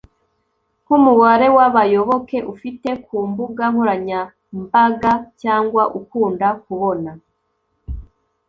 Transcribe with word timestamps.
nk'umubare 0.83 1.47
w'abayoboke 1.57 2.37
ufite 2.53 2.89
ku 3.05 3.15
mbuga 3.29 3.63
nkoranyambaga 3.71 5.11
cyangwa 5.41 5.83
ukunda 5.99 6.47
kubona 6.63 7.11